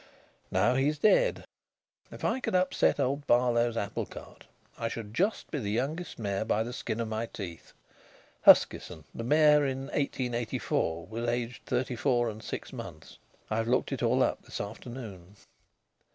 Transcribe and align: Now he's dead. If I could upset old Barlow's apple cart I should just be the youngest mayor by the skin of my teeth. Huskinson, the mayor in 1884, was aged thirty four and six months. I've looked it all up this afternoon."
Now 0.49 0.73
he's 0.73 0.97
dead. 0.97 1.45
If 2.11 2.25
I 2.25 2.39
could 2.39 2.55
upset 2.55 2.99
old 2.99 3.27
Barlow's 3.27 3.77
apple 3.77 4.07
cart 4.07 4.45
I 4.75 4.87
should 4.87 5.13
just 5.13 5.51
be 5.51 5.59
the 5.59 5.69
youngest 5.69 6.17
mayor 6.17 6.43
by 6.43 6.63
the 6.63 6.73
skin 6.73 6.99
of 6.99 7.07
my 7.07 7.27
teeth. 7.27 7.73
Huskinson, 8.45 9.03
the 9.13 9.23
mayor 9.23 9.63
in 9.63 9.81
1884, 9.93 11.05
was 11.05 11.29
aged 11.29 11.67
thirty 11.67 11.95
four 11.95 12.31
and 12.31 12.41
six 12.41 12.73
months. 12.73 13.19
I've 13.51 13.67
looked 13.67 13.91
it 13.91 14.01
all 14.01 14.23
up 14.23 14.41
this 14.41 14.59
afternoon." 14.59 15.35